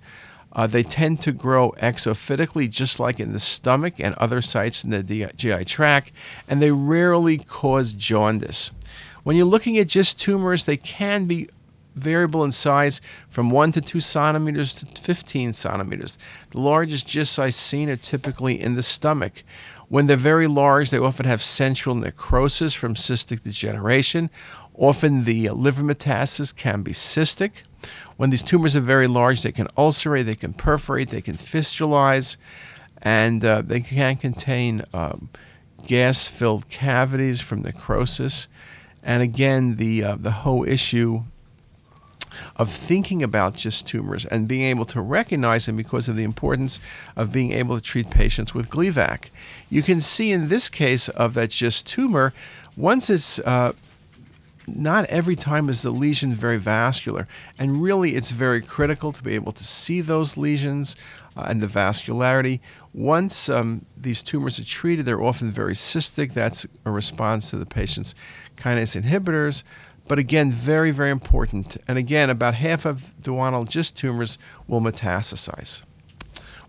Uh, 0.53 0.67
they 0.67 0.83
tend 0.83 1.21
to 1.23 1.33
grow 1.33 1.73
exophytically, 1.79 2.69
just 2.69 2.99
like 2.99 3.21
in 3.21 3.33
the 3.33 3.39
stomach 3.39 3.95
and 3.99 4.15
other 4.17 4.43
sites 4.43 4.83
in 4.83 4.91
the 4.91 5.33
GI 5.37 5.65
tract, 5.65 6.13
and 6.49 6.61
they 6.61 6.73
rarely 6.73 7.39
cause 7.39 7.93
jaundice. 7.93 8.73
When 9.23 9.37
you're 9.37 9.47
looking 9.47 9.79
at 9.79 9.89
GIST 9.89 10.19
tumors, 10.19 10.65
they 10.65 10.77
can 10.77 11.27
be 11.27 11.49
variable 11.95 12.45
in 12.45 12.53
size 12.53 13.01
from 13.29 13.51
1 13.51 13.73
to 13.73 13.81
2 13.81 14.01
centimeters 14.01 14.75
to 14.75 14.87
15 14.87 15.53
centimeters. 15.53 16.19
The 16.51 16.61
largest 16.61 17.07
GIST 17.07 17.33
size 17.33 17.57
seen 17.57 17.89
are 17.89 17.97
typically 17.97 18.61
in 18.61 18.75
the 18.75 18.83
stomach. 18.83 19.43
When 19.89 20.07
they're 20.07 20.17
very 20.17 20.47
large, 20.47 20.91
they 20.91 20.99
often 20.99 21.27
have 21.27 21.43
central 21.43 21.97
necrosis 21.97 22.75
from 22.75 22.95
cystic 22.95 23.43
degeneration. 23.43 24.31
Often 24.75 25.25
the 25.25 25.51
liver 25.51 25.83
metastasis 25.83 26.57
can 26.57 26.83
be 26.83 26.93
cystic. 26.93 27.63
When 28.17 28.31
these 28.31 28.43
tumors 28.43 28.77
are 28.77 28.81
very 28.81 29.07
large, 29.07 29.43
they 29.43 29.51
can 29.53 29.67
ulcerate, 29.77 30.27
they 30.27 30.35
can 30.35 30.53
perforate, 30.53 31.09
they 31.09 31.21
can 31.21 31.37
fistulize, 31.37 32.37
and 33.03 33.45
uh, 33.45 33.63
they 33.63 33.81
can 33.81 34.17
contain 34.17 34.85
um, 34.95 35.31
gas 35.87 36.29
filled 36.29 36.69
cavities 36.69 37.41
from 37.41 37.63
necrosis. 37.63 38.47
And 39.03 39.23
again, 39.23 39.77
the, 39.77 40.05
uh, 40.05 40.17
the 40.17 40.31
whole 40.31 40.67
issue 40.69 41.25
of 42.57 42.71
thinking 42.71 43.23
about 43.23 43.57
GIST 43.57 43.87
tumors 43.87 44.25
and 44.27 44.49
being 44.49 44.65
able 44.65 44.85
to 44.87 45.01
recognize 45.01 45.67
them 45.67 45.77
because 45.77 46.09
of 46.09 46.17
the 46.17 46.25
importance 46.25 46.81
of 47.17 47.33
being 47.33 47.53
able 47.53 47.77
to 47.77 47.83
treat 47.83 48.11
patients 48.11 48.55
with 48.55 48.69
Gleevec. 48.69 49.31
You 49.69 49.83
can 49.83 50.01
see 50.01 50.33
in 50.33 50.49
this 50.49 50.69
case 50.69 51.09
of 51.09 51.35
that 51.35 51.51
GIST 51.51 51.87
tumor, 51.87 52.33
once 52.77 53.11
it's 53.11 53.39
uh, 53.41 53.73
not 54.67 55.05
every 55.07 55.37
time 55.37 55.69
is 55.69 55.83
the 55.83 55.91
lesion 55.91 56.33
very 56.33 56.59
vascular, 56.59 57.27
and 57.59 57.83
really 57.83 58.15
it's 58.15 58.31
very 58.31 58.61
critical 58.61 59.13
to 59.13 59.23
be 59.23 59.35
able 59.35 59.53
to 59.53 59.65
see 59.65 60.01
those 60.01 60.37
lesions 60.37 60.97
uh, 61.37 61.47
and 61.49 61.61
the 61.61 61.67
vascularity. 61.67 62.61
Once 62.93 63.49
um, 63.49 63.85
these 63.97 64.23
tumors 64.23 64.59
are 64.59 64.65
treated, 64.65 65.05
they're 65.05 65.23
often 65.23 65.51
very 65.51 65.75
cystic. 65.75 66.33
That's 66.33 66.67
a 66.85 66.91
response 66.91 67.51
to 67.51 67.57
the 67.57 67.67
patient's 67.67 68.15
kinase 68.57 69.01
inhibitors. 69.01 69.63
But 70.11 70.19
again, 70.19 70.51
very, 70.51 70.91
very 70.91 71.13
important. 71.13 71.77
And 71.87 71.97
again, 71.97 72.31
about 72.31 72.55
half 72.55 72.85
of 72.85 73.15
duodenal 73.23 73.71
GIST 73.71 73.97
tumors 73.97 74.39
will 74.67 74.81
metastasize. 74.81 75.85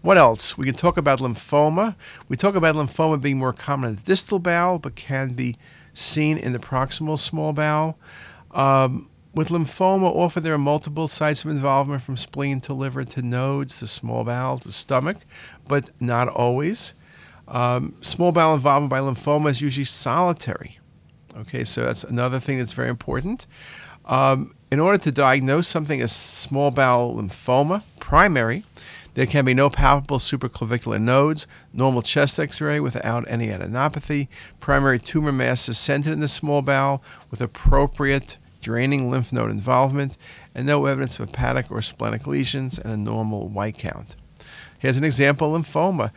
What 0.02 0.20
else? 0.20 0.60
We 0.60 0.66
can 0.66 0.76
talk 0.76 0.96
about 0.96 1.18
lymphoma. 1.18 1.96
We 2.30 2.38
talk 2.38 2.54
about 2.54 2.76
lymphoma 2.76 3.20
being 3.20 3.40
more 3.40 3.52
common 3.52 3.90
in 3.90 3.96
the 3.96 4.02
distal 4.04 4.38
bowel, 4.38 4.78
but 4.78 4.94
can 4.94 5.34
be 5.34 5.58
seen 5.92 6.38
in 6.38 6.54
the 6.54 6.60
proximal 6.60 7.18
small 7.18 7.52
bowel. 7.52 7.98
Um, 8.52 9.10
with 9.34 9.50
lymphoma, 9.50 10.16
often 10.16 10.44
there 10.44 10.54
are 10.54 10.60
multiple 10.60 11.08
sites 11.08 11.44
of 11.44 11.50
involvement 11.50 12.04
from 12.04 12.18
spleen 12.18 12.62
to 12.62 12.76
liver 12.76 13.04
to 13.06 13.24
nodes 13.24 13.80
to 13.80 13.88
small 13.88 14.24
bowel 14.24 14.60
to 14.60 14.72
stomach, 14.72 15.18
but 15.68 15.90
not 16.00 16.28
always. 16.28 16.94
Um, 17.48 17.96
small 18.02 18.32
bowel 18.32 18.54
involvement 18.54 18.92
by 18.92 19.00
lymphoma 19.00 19.50
is 19.50 19.62
usually 19.62 19.86
solitary. 19.86 20.78
Okay, 21.38 21.64
so 21.64 21.84
that's 21.84 22.04
another 22.04 22.40
thing 22.40 22.58
that's 22.58 22.74
very 22.74 22.90
important. 22.90 23.48
Um, 24.06 24.54
in 24.72 24.80
order 24.80 24.98
to 24.98 25.12
diagnose 25.12 25.68
something 25.68 26.02
as 26.02 26.12
small 26.12 26.72
bowel 26.72 27.16
lymphoma, 27.16 27.84
primary, 28.00 28.64
there 29.14 29.26
can 29.26 29.46
be 29.46 29.54
no 29.54 29.70
palpable 29.70 30.20
supraclavicular 30.20 31.00
nodes, 31.00 31.48
normal 31.74 32.02
chest 32.02 32.40
x 32.40 32.62
ray 32.62 32.80
without 32.80 33.26
any 33.30 33.48
adenopathy, 33.48 34.28
primary 34.60 35.00
tumor 35.00 35.32
mass 35.32 35.68
is 35.68 35.78
centered 35.78 36.14
in 36.14 36.22
the 36.22 36.28
small 36.28 36.62
bowel 36.62 37.04
with 37.30 37.42
appropriate 37.42 38.38
draining 38.62 39.10
lymph 39.10 39.34
node 39.34 39.52
involvement, 39.52 40.18
and 40.54 40.68
no 40.68 40.86
evidence 40.86 41.20
of 41.20 41.30
hepatic 41.30 41.72
or 41.72 41.82
splenic 41.82 42.28
lesions, 42.28 42.78
and 42.78 42.94
a 42.94 42.98
normal 42.98 43.48
white 43.48 43.78
count. 43.78 44.16
Here's 44.80 44.98
an 44.98 45.04
example 45.04 45.52
lymphoma 45.54 46.12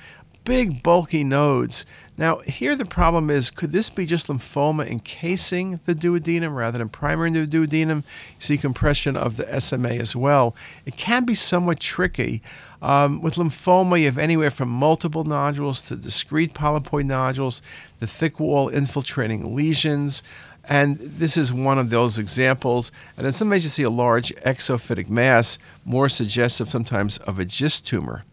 big, 0.44 0.82
bulky 0.82 1.24
nodes. 1.24 1.86
Now, 2.16 2.38
here 2.40 2.76
the 2.76 2.84
problem 2.84 3.28
is 3.28 3.50
could 3.50 3.72
this 3.72 3.90
be 3.90 4.06
just 4.06 4.28
lymphoma 4.28 4.86
encasing 4.86 5.80
the 5.84 5.94
duodenum 5.94 6.54
rather 6.54 6.78
than 6.78 6.88
primary 6.88 7.30
the 7.30 7.46
duodenum? 7.46 7.96
You 7.98 8.02
see 8.38 8.56
compression 8.56 9.16
of 9.16 9.36
the 9.36 9.60
SMA 9.60 9.90
as 9.90 10.14
well. 10.14 10.54
It 10.86 10.96
can 10.96 11.24
be 11.24 11.34
somewhat 11.34 11.80
tricky. 11.80 12.42
Um, 12.80 13.22
with 13.22 13.34
lymphoma, 13.34 13.98
you 13.98 14.04
have 14.06 14.18
anywhere 14.18 14.50
from 14.50 14.68
multiple 14.68 15.24
nodules 15.24 15.82
to 15.88 15.96
discrete 15.96 16.54
polypoid 16.54 17.06
nodules, 17.06 17.62
the 17.98 18.06
thick 18.06 18.38
wall 18.38 18.68
infiltrating 18.68 19.56
lesions. 19.56 20.22
And 20.66 20.98
this 20.98 21.36
is 21.36 21.52
one 21.52 21.78
of 21.78 21.90
those 21.90 22.18
examples. 22.18 22.92
And 23.16 23.26
then 23.26 23.32
sometimes 23.32 23.64
you 23.64 23.70
see 23.70 23.82
a 23.82 23.90
large 23.90 24.34
exophytic 24.36 25.08
mass, 25.08 25.58
more 25.84 26.08
suggestive 26.08 26.68
sometimes 26.70 27.18
of 27.18 27.38
a 27.38 27.44
GIST 27.44 27.86
tumor. 27.86 28.24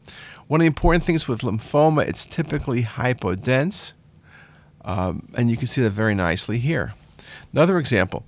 One 0.52 0.60
of 0.60 0.64
the 0.64 0.68
important 0.68 1.06
things 1.06 1.30
with 1.30 1.44
lymphoma, 1.44 2.06
it's 2.06 2.26
typically 2.26 2.84
hypodense, 2.84 3.94
um, 4.84 5.30
and 5.34 5.50
you 5.50 5.56
can 5.56 5.66
see 5.66 5.82
that 5.82 5.92
very 5.92 6.14
nicely 6.14 6.58
here. 6.58 6.94
Another 7.54 7.78
example 7.78 8.26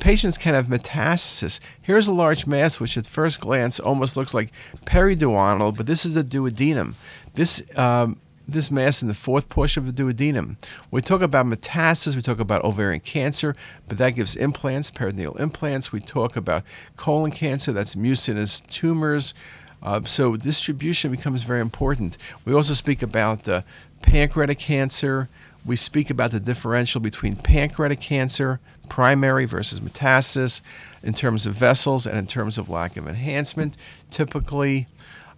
patients 0.00 0.38
can 0.38 0.54
have 0.54 0.68
metastasis. 0.68 1.60
Here's 1.82 2.08
a 2.08 2.12
large 2.12 2.46
mass 2.46 2.80
which 2.80 2.96
at 2.96 3.06
first 3.06 3.40
glance 3.40 3.78
almost 3.78 4.16
looks 4.16 4.32
like 4.32 4.50
periduodenal, 4.86 5.76
but 5.76 5.84
this 5.84 6.06
is 6.06 6.14
the 6.14 6.24
duodenum. 6.24 6.94
This 7.34 7.62
um, 7.76 8.18
this 8.48 8.70
mass 8.70 9.02
in 9.02 9.08
the 9.08 9.14
fourth 9.14 9.50
portion 9.50 9.86
of 9.86 9.94
the 9.94 10.02
duodenum. 10.02 10.56
We 10.90 11.02
talk 11.02 11.20
about 11.20 11.44
metastasis, 11.44 12.16
we 12.16 12.22
talk 12.22 12.40
about 12.40 12.64
ovarian 12.64 13.00
cancer, 13.00 13.54
but 13.86 13.98
that 13.98 14.12
gives 14.12 14.36
implants, 14.36 14.90
peritoneal 14.90 15.34
implants. 15.34 15.92
We 15.92 16.00
talk 16.00 16.34
about 16.34 16.64
colon 16.96 17.30
cancer, 17.30 17.72
that's 17.72 17.94
mucinous 17.94 18.62
tumors. 18.62 19.34
Uh, 19.82 20.02
so 20.04 20.36
distribution 20.36 21.10
becomes 21.10 21.42
very 21.42 21.60
important. 21.60 22.18
We 22.44 22.54
also 22.54 22.74
speak 22.74 23.02
about 23.02 23.48
uh, 23.48 23.62
pancreatic 24.02 24.58
cancer. 24.58 25.28
We 25.64 25.76
speak 25.76 26.10
about 26.10 26.30
the 26.30 26.40
differential 26.40 27.00
between 27.00 27.36
pancreatic 27.36 28.00
cancer, 28.00 28.60
primary 28.88 29.44
versus 29.44 29.80
metastasis, 29.80 30.62
in 31.02 31.14
terms 31.14 31.46
of 31.46 31.54
vessels 31.54 32.06
and 32.06 32.18
in 32.18 32.26
terms 32.26 32.58
of 32.58 32.68
lack 32.68 32.96
of 32.96 33.06
enhancement. 33.06 33.76
Typically, 34.10 34.86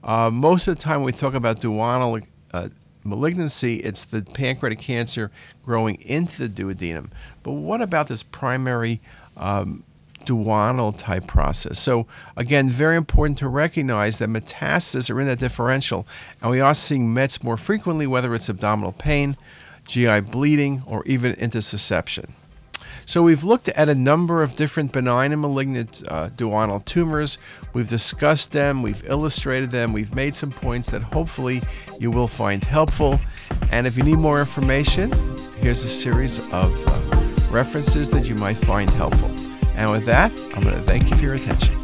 uh, 0.03 0.31
most 0.31 0.69
of 0.69 0.77
the 0.77 0.83
time 0.83 1.03
we 1.03 1.13
talk 1.13 1.35
about 1.35 1.61
duodenal 1.61 2.25
uh, 2.53 2.69
malignancy, 3.05 3.77
it's 3.77 4.05
the 4.05 4.23
pancreatic 4.23 4.79
cancer 4.79 5.31
growing 5.65 5.97
into 6.03 6.47
the 6.47 6.49
duodenum. 6.49 7.11
But 7.43 7.53
what 7.53 7.83
about 7.83 8.09
this 8.09 8.23
primary 8.23 9.01
um, 9.37 9.85
duodenal 10.25 10.97
type 10.97 11.27
process. 11.27 11.79
So, 11.79 12.07
again, 12.37 12.69
very 12.69 12.97
important 12.97 13.39
to 13.39 13.49
recognize 13.49 14.19
that 14.19 14.29
metastases 14.29 15.11
are 15.11 15.21
in 15.21 15.27
that 15.27 15.39
differential, 15.39 16.07
and 16.41 16.51
we 16.51 16.61
are 16.61 16.75
seeing 16.75 17.13
METs 17.13 17.43
more 17.43 17.57
frequently, 17.57 18.07
whether 18.07 18.35
it's 18.35 18.49
abdominal 18.49 18.93
pain, 18.93 19.37
GI 19.87 20.21
bleeding, 20.21 20.83
or 20.87 21.03
even 21.05 21.35
intussusception. 21.35 22.31
So, 23.07 23.23
we've 23.23 23.43
looked 23.43 23.69
at 23.71 23.89
a 23.89 23.95
number 23.95 24.43
of 24.43 24.57
different 24.57 24.93
benign 24.93 25.33
and 25.33 25.41
malignant 25.41 26.03
uh, 26.07 26.29
duodenal 26.31 26.85
tumors. 26.85 27.39
We've 27.73 27.89
discussed 27.89 28.53
them, 28.53 28.83
we've 28.83 29.05
illustrated 29.09 29.71
them, 29.71 29.93
we've 29.93 30.15
made 30.15 30.37
some 30.37 30.51
points 30.51 30.91
that 30.91 31.03
hopefully 31.03 31.63
you 31.99 32.11
will 32.11 32.29
find 32.29 32.63
helpful. 32.63 33.21
And 33.73 33.87
if 33.87 33.97
you 33.97 34.03
need 34.03 34.19
more 34.19 34.41
information, 34.41 35.13
here's 35.61 35.83
a 35.83 35.89
series 35.89 36.39
of 36.53 36.73
uh, 36.87 37.21
references 37.51 38.11
that 38.11 38.29
you 38.29 38.35
might 38.37 38.57
find 38.57 38.89
helpful. 38.91 39.50
And 39.77 39.91
with 39.91 40.05
that, 40.07 40.33
I'm 40.55 40.63
going 40.63 40.75
to 40.77 40.83
thank 40.83 41.11
you 41.11 41.17
for 41.17 41.23
your 41.23 41.35
attention. 41.35 41.80